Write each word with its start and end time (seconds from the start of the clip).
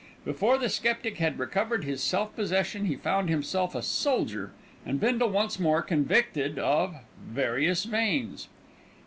Before 0.25 0.57
the 0.57 0.67
sceptic 0.67 1.17
had 1.19 1.37
recovered 1.37 1.83
his 1.83 2.01
self 2.01 2.35
possession 2.35 2.85
he 2.85 2.95
found 2.95 3.29
himself 3.29 3.75
a 3.75 3.83
soldier 3.83 4.51
and 4.83 4.99
Bindle 4.99 5.29
once 5.29 5.59
more 5.59 5.83
convicted 5.83 6.57
of 6.57 6.95
"various 7.23 7.83
veins." 7.83 8.47